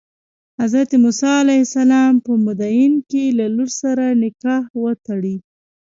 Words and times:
حضرت 0.61 0.91
موسی 1.03 1.29
علیه 1.43 1.61
السلام 1.67 2.13
په 2.25 2.31
مدین 2.45 2.91
کې 3.09 3.23
له 3.37 3.45
لور 3.55 3.69
سره 3.81 4.05
نکاح 4.21 4.63
وتړي. 4.83 5.35